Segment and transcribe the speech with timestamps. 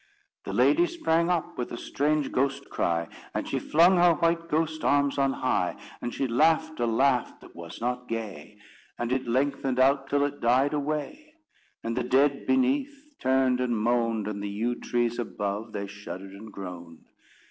[0.45, 4.83] The lady sprang up with a strange ghost cry, And she flung her white ghost
[4.83, 8.57] arms on high: And she laughed a laugh that was not gay,
[8.97, 11.35] And it lengthened out till it died away;
[11.83, 16.51] And the dead beneath turned and moaned, And the yew trees above they shuddered and
[16.51, 17.05] groaned.